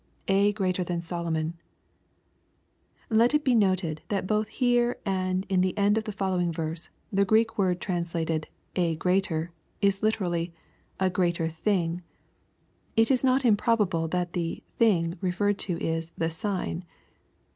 [0.27, 1.53] [A greater than Solomon^
[3.11, 6.89] Let it be noted, that both here and in the end of the following verses,
[7.13, 10.53] the G reek word translated" a greater," is Hterally"
[10.99, 12.01] a greater thing."
[12.95, 16.83] It is not improbable that the" thing" referred to is" the sign."